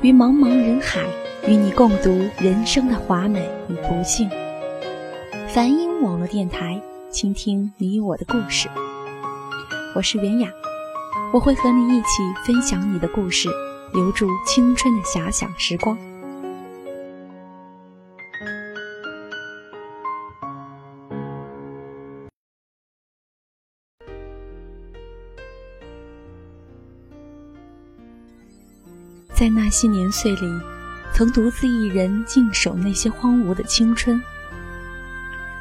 [0.00, 1.04] 于茫茫人海，
[1.48, 4.30] 与你共读人生的华美与不幸。
[5.48, 8.68] 梵音网络电台，倾听你我的故事。
[9.96, 10.48] 我是袁雅，
[11.32, 12.06] 我会和你一起
[12.46, 13.48] 分享你的故事，
[13.92, 15.98] 留住青春的遐想时光。
[29.68, 30.60] 那些年岁里，
[31.12, 34.18] 曾独自一人静守那些荒芜的青春。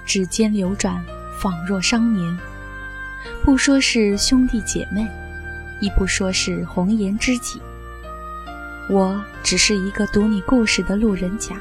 [0.05, 1.03] 指尖流转，
[1.37, 2.39] 仿若商年。
[3.43, 5.05] 不说是兄弟姐妹，
[5.81, 7.61] 亦不说是红颜知己。
[8.89, 11.57] 我只是一个读你故事的路人甲。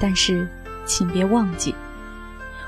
[0.00, 0.48] 但是，
[0.86, 1.74] 请别忘记，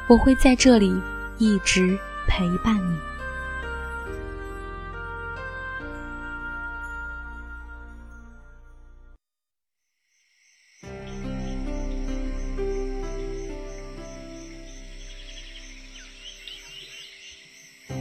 [0.08, 0.94] 我会在这里
[1.38, 1.98] 一直
[2.28, 2.98] 陪伴你。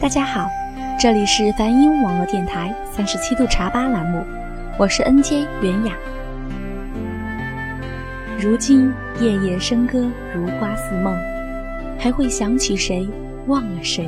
[0.05, 0.47] 大家好，
[0.99, 4.23] 这里是梵音网络电台三十七度茶吧栏目，
[4.77, 5.95] 我是 NJ 袁雅。
[8.39, 11.17] 如今夜夜笙歌，如花似梦，
[11.97, 13.09] 还会想起谁？
[13.47, 14.07] 忘了谁？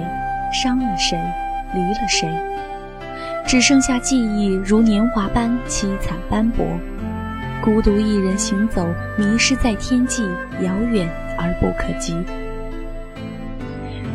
[0.53, 1.17] 伤了谁？
[1.73, 2.29] 离了谁？
[3.47, 6.63] 只剩下记忆如年华般凄惨斑驳，
[7.59, 8.87] 孤独一人行走，
[9.17, 10.21] 迷失在天际，
[10.61, 11.09] 遥远
[11.39, 12.15] 而不可及。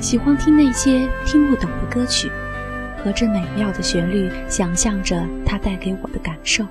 [0.03, 2.28] 喜欢听那些听不懂的歌曲，
[3.05, 6.67] 和这美妙的旋律，想象着它带给我的感受。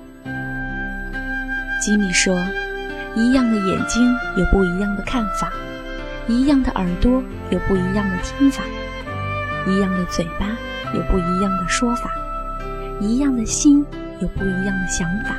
[1.80, 2.38] 吉米说
[3.16, 5.50] ：“一样的眼睛有不一样的看法，
[6.28, 8.62] 一样的耳朵有不一样的听法，
[9.66, 10.46] 一样的嘴巴
[10.94, 12.12] 有不一样的说法，
[13.00, 13.82] 一样的心
[14.20, 15.34] 有不一样的想法。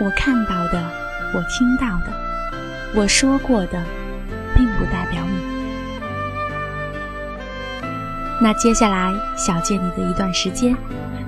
[0.00, 0.82] 我看到的，
[1.32, 2.12] 我听到的，
[2.96, 3.80] 我说过的，
[4.56, 5.57] 并不代表你。”
[8.40, 10.76] 那接下来，小借你的一段时间，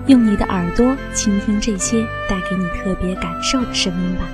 [0.07, 4.25] 用你的耳朵倾听这些带给你特别感受的声音吧。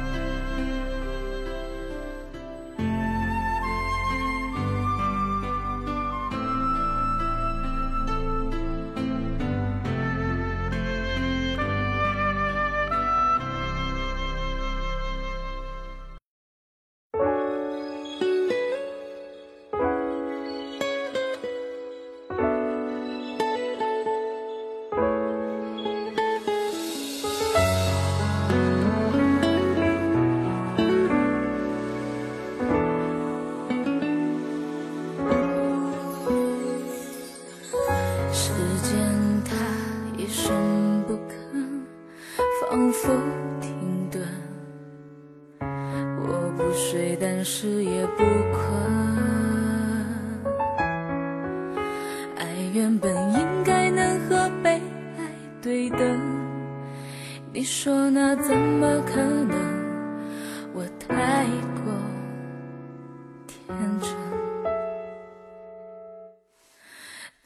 [63.66, 64.08] 天真。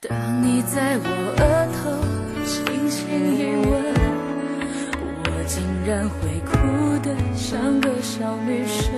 [0.00, 1.06] 当你在我
[1.38, 1.42] 额
[1.76, 1.80] 头
[2.44, 2.98] 轻轻
[3.36, 3.70] 一吻，
[5.24, 6.50] 我竟然会哭
[7.02, 8.92] 得像个小女生。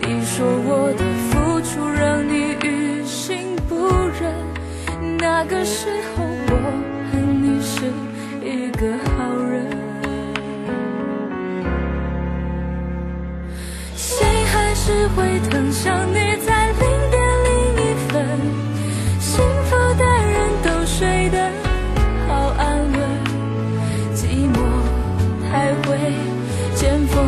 [0.00, 1.30] 你说我的付
[1.62, 3.74] 出让你于心不
[4.20, 4.34] 忍，
[5.18, 6.52] 那个时候我
[7.10, 7.12] 恨
[7.42, 7.86] 你是
[8.44, 9.10] 一个好
[9.44, 9.61] 人。
[14.92, 16.80] 只会疼，想你在零
[17.10, 18.12] 点零一分，
[19.18, 20.68] 幸福的人都。
[20.84, 21.38] 睡得
[22.28, 23.00] 好安稳，
[24.14, 24.58] 寂寞
[25.50, 25.96] 还会
[26.74, 27.26] 见缝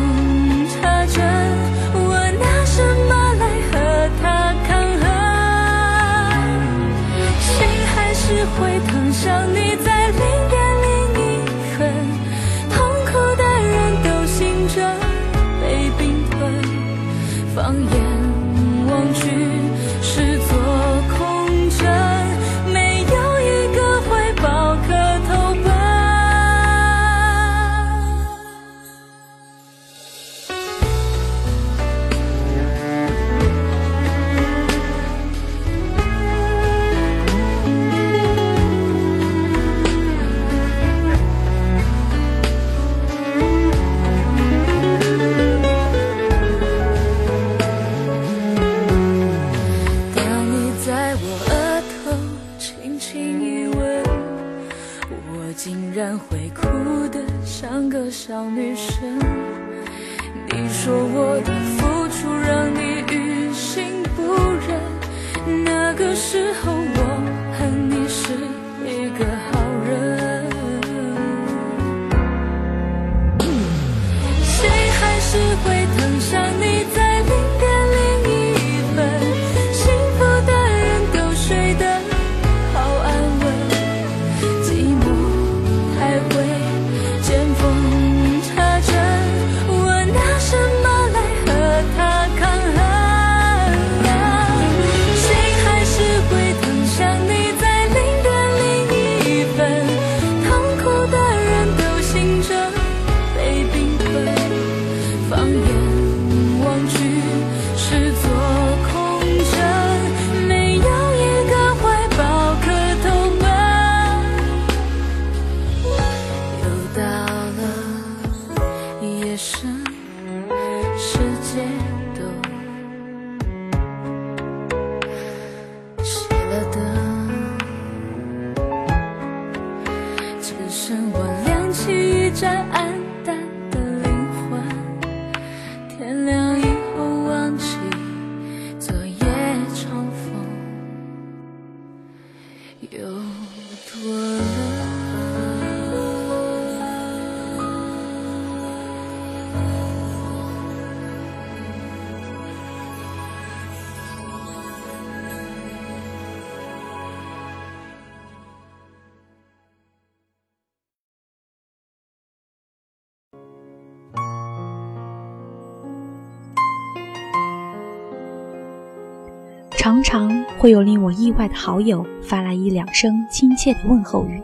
[169.85, 174.41] 常常会有令我意外的好友发来一两声亲切的问候语，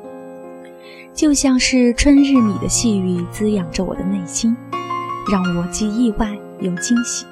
[1.15, 4.55] 就像是春日里的细雨滋养着我的内心，
[5.31, 7.25] 让我既意外又惊喜。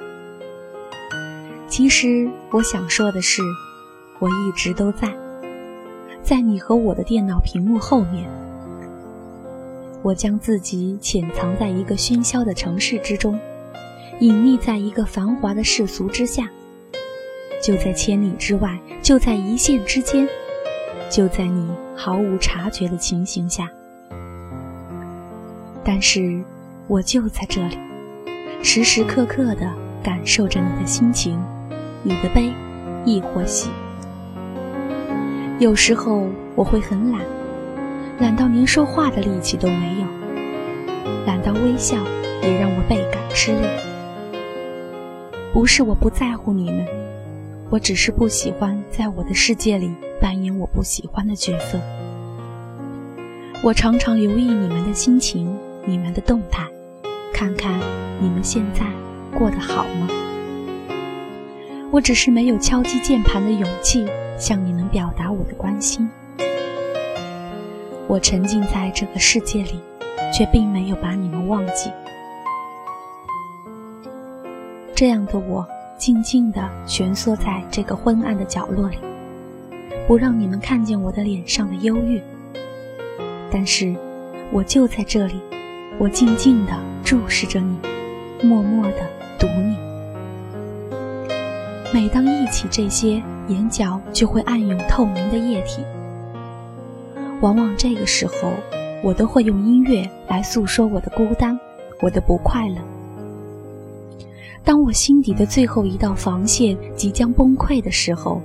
[1.67, 3.43] 其实我想说的是，
[4.17, 5.13] 我一直都在，
[6.23, 8.27] 在你和我的电脑屏幕后面。
[10.01, 13.39] 我将自己潜藏在一个喧嚣的城市之中，
[14.19, 16.49] 隐匿在一个繁华的世俗之下。
[17.61, 20.27] 就在千里之外，就在一线之间，
[21.09, 23.69] 就在你毫无察觉的情形下。
[25.83, 26.41] 但是，
[26.87, 27.77] 我就在这里，
[28.63, 29.69] 时时刻刻地
[30.01, 31.37] 感受着你的心情，
[32.01, 32.51] 你的悲，
[33.05, 33.69] 亦或喜。
[35.59, 37.21] 有时候我会很懒，
[38.19, 40.07] 懒到连说话的力气都没有，
[41.25, 41.97] 懒到微笑
[42.41, 43.67] 也让我倍感吃力。
[45.51, 46.87] 不是我不在乎你们。
[47.71, 51.79] 我只是不喜欢在我的世界里扮演我不喜欢的角色。
[53.61, 55.55] 我常常留意你们的心情、
[55.85, 56.65] 你们的动态，
[57.31, 57.79] 看看
[58.19, 58.87] 你们现在
[59.37, 60.07] 过得好吗？
[61.91, 64.07] 我只是没有敲击键盘的勇气
[64.37, 66.09] 向你们表达我的关心。
[68.07, 69.79] 我沉浸在这个世界里，
[70.33, 71.91] 却并没有把你们忘记。
[74.95, 75.67] 这样的我。
[75.99, 78.97] 静静地蜷缩在这个昏暗的角落里，
[80.07, 82.21] 不让你们看见我的脸上的忧郁。
[83.51, 83.93] 但是，
[84.49, 85.41] 我就在这里，
[85.99, 86.71] 我静静地
[87.03, 87.77] 注视着你，
[88.41, 89.05] 默默地
[89.37, 89.75] 读你。
[91.93, 95.83] 每当忆起这些，眼角就会暗涌透明的液体。
[97.41, 98.53] 往往这个时候，
[99.03, 101.59] 我都会用音乐来诉说我的孤单，
[101.99, 102.77] 我的不快乐。
[104.63, 108.41] 当我心底的最后一道防线即将崩溃的时候，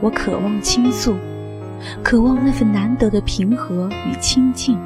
[0.00, 1.14] 我渴望倾诉，
[2.02, 4.78] 渴望那份难得的平和与清静。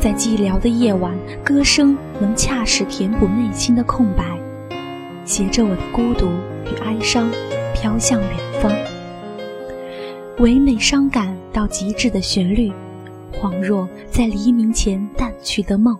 [0.00, 4.24] 在寂寥的夜晚，歌声能恰实填补内心的空白，
[5.24, 6.26] 携着我的孤独
[6.64, 7.30] 与哀伤，
[7.74, 8.72] 飘向远方。
[10.38, 12.70] 唯美伤感到极致的旋律，
[13.32, 15.96] 恍若在黎明前淡去的梦。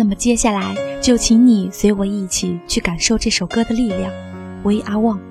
[0.00, 4.10] 那么接下来就请你随我一起去感受这首歌的力量。
[4.62, 5.29] We are one。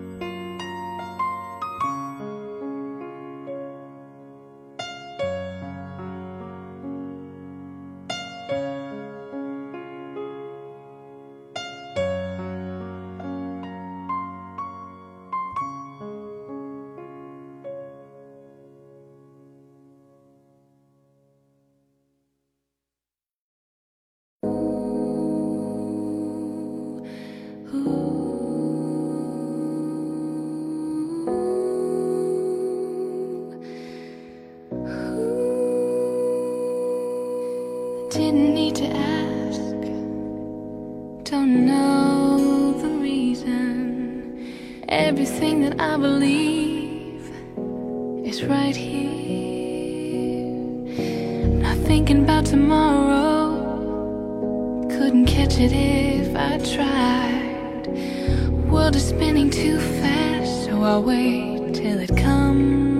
[48.43, 50.45] Right here.
[51.61, 53.57] Not thinking about tomorrow.
[54.89, 57.87] Couldn't catch it if I tried.
[58.69, 62.98] World is spinning too fast, so I'll wait till it comes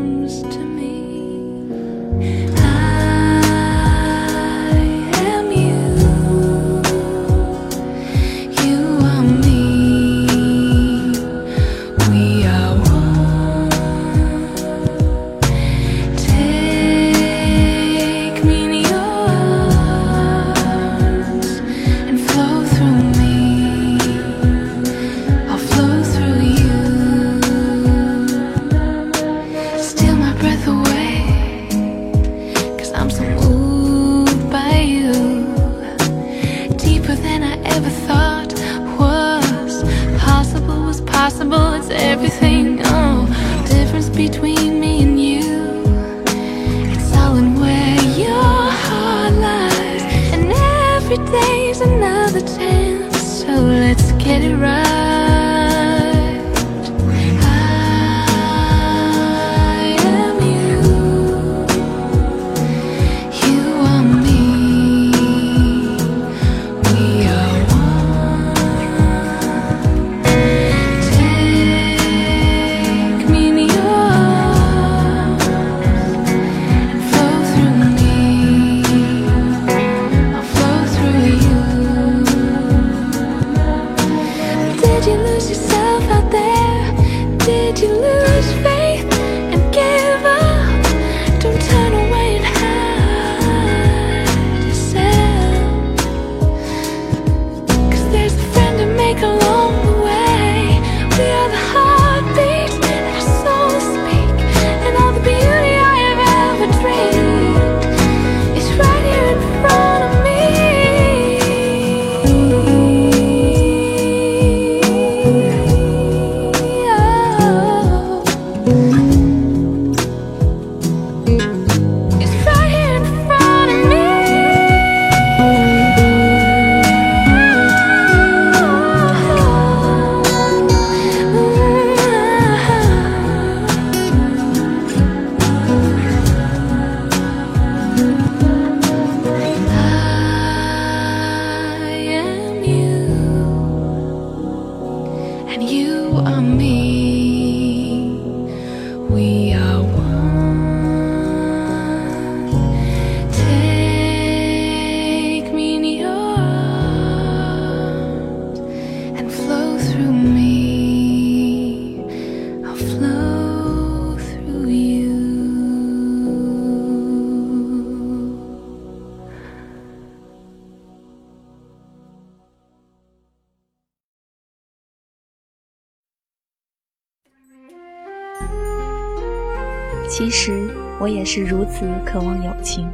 [181.10, 182.88] 我也是如此渴望友情，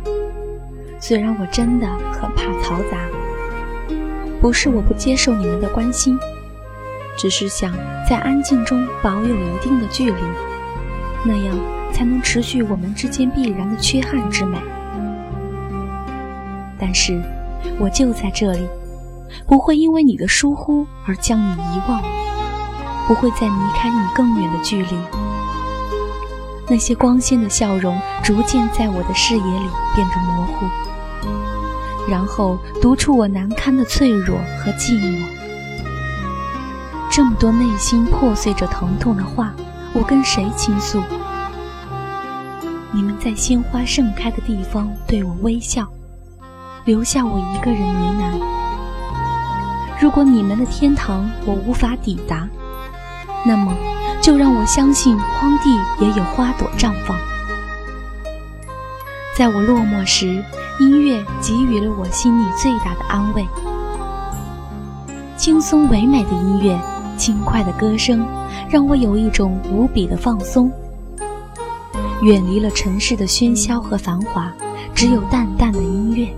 [1.02, 2.98] 虽然我真的很怕嘈杂。
[4.40, 6.18] 不是我不接受你们的关心，
[7.18, 7.74] 只是想
[8.10, 10.22] 在安静中保有一定的距离，
[11.26, 11.58] 那样
[11.92, 14.58] 才能持续我们之间必然的缺憾之美。
[16.80, 17.22] 但是，
[17.78, 18.66] 我就在这里，
[19.46, 22.02] 不会因为你的疏忽而将你遗忘，
[23.10, 25.25] 不会再离开你更远的距离。
[26.68, 30.66] 那些光鲜的笑容逐渐在我的视野里变得模糊，
[32.10, 35.24] 然后读出我难堪的脆弱和寂寞。
[37.12, 39.54] 这么多内心破碎着疼痛的话，
[39.94, 41.02] 我跟谁倾诉？
[42.92, 45.88] 你们在鲜花盛开的地方对我微笑，
[46.86, 50.02] 留下我一个人呢喃。
[50.02, 52.48] 如果你们的天堂我无法抵达，
[53.46, 53.72] 那么。
[54.22, 57.18] 就让我相信，荒地也有花朵绽放。
[59.38, 60.44] 在我落寞时，
[60.80, 63.46] 音乐给予了我心里最大的安慰。
[65.38, 66.80] 轻松唯美的音乐，
[67.18, 68.26] 轻快的歌声，
[68.70, 70.72] 让我有一种无比的放松。
[72.22, 74.52] 远离了城市的喧嚣和繁华，
[74.94, 76.34] 只有淡淡的音乐，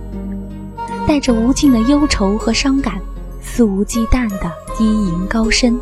[1.06, 3.00] 带着无尽的忧愁和伤感，
[3.40, 5.80] 肆无忌惮的低吟高声。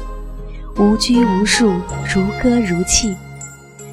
[0.79, 1.73] 无拘无束，
[2.15, 3.17] 如歌如泣，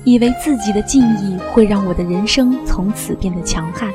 [0.04, 3.90] 以为自己的敬意会让我的人生从此变得强悍，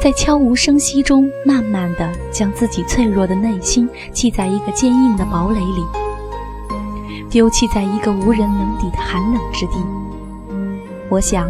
[0.00, 5.84] 在悄无声息中，慢慢的将自己脆弱的内心砌在一个坚硬的堡垒里。
[7.28, 9.72] 丢弃在一个无人能抵的寒冷之地。
[11.08, 11.48] 我想，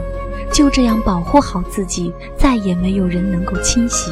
[0.51, 4.11] 就这样保护好自己，再也没有人能够侵袭。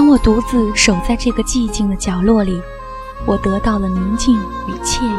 [0.00, 2.58] 当我独自守在这个寂静的角落里，
[3.26, 4.34] 我得到了宁静
[4.66, 5.12] 与惬意，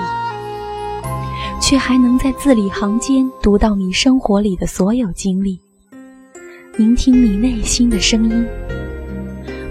[1.61, 5.59] 却还能在字里行间读到你生活里的所有经历，
[6.77, 8.43] 聆听你内心的声音。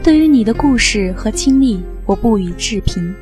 [0.00, 3.12] 对于你的故事和经历，我不予置评。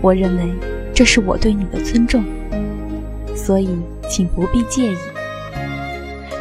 [0.00, 0.54] 我认为
[0.94, 2.24] 这是我对你的尊重，
[3.36, 3.68] 所以
[4.08, 4.96] 请不必介意。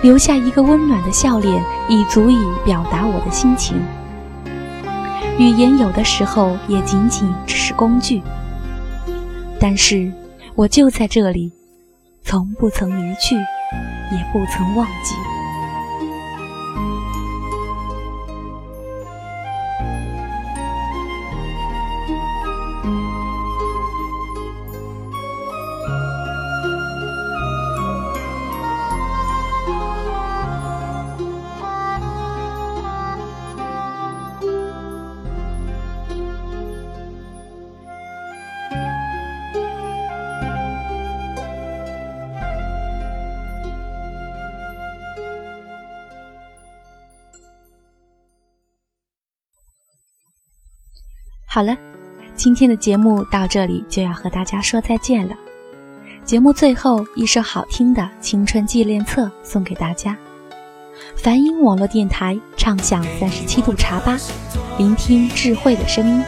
[0.02, 3.76] 留下一个温暖的笑脸，已足以表达我的心情。
[5.40, 8.24] 语言有的时候也仅仅只是工具，
[9.60, 10.12] 但是
[10.56, 11.52] 我就在这里，
[12.24, 15.37] 从不曾离去，也不曾忘记。
[51.50, 51.76] 好了，
[52.36, 55.34] 今天的节目到这里就要和大家说再见了。
[56.26, 60.16] 节目最后一首好听的青春纪念册送给大家。
[61.16, 64.18] 梵音网络电台唱响三十七度茶吧，
[64.78, 66.22] 聆听智慧的声音。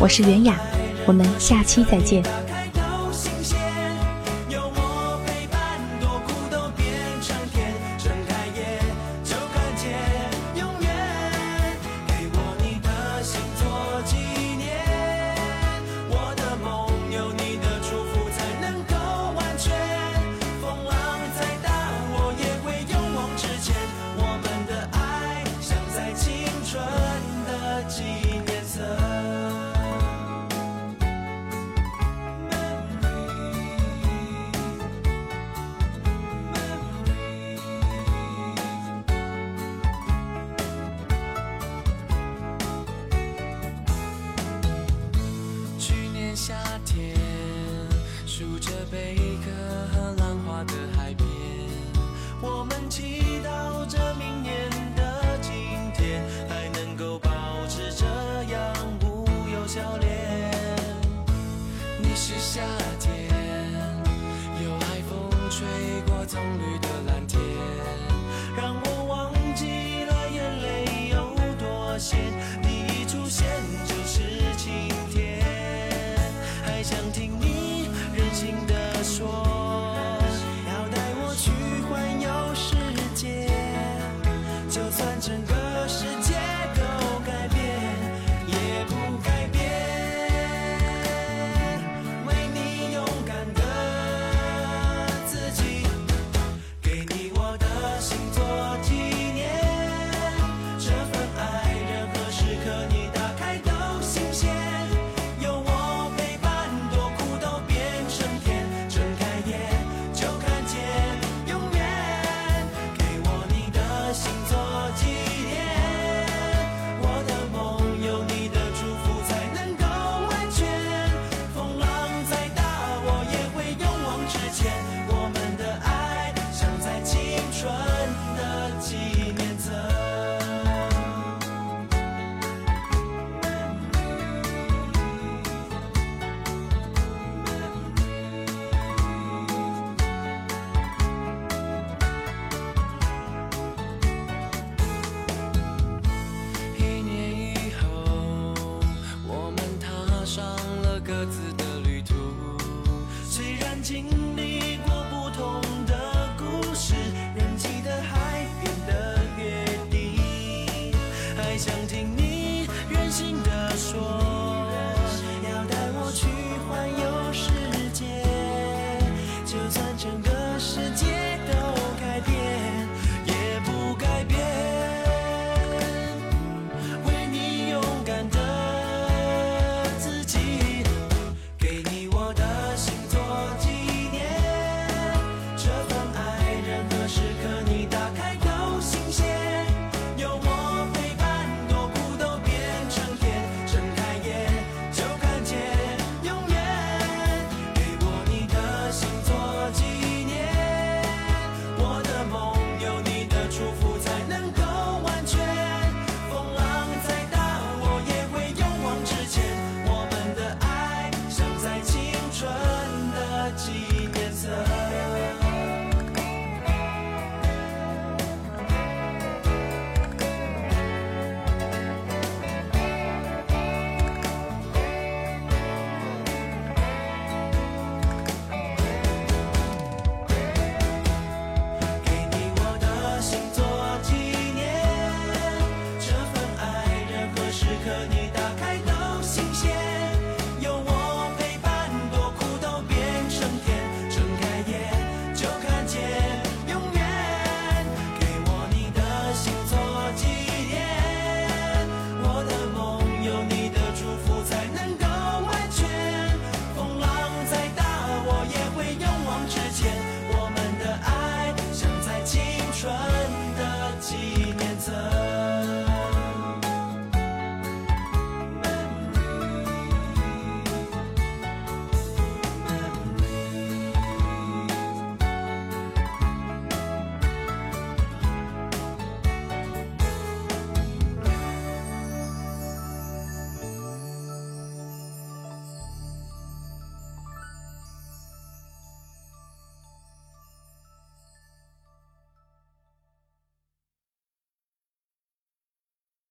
[0.00, 0.56] 我是袁雅，
[1.04, 2.22] 我们下期再见。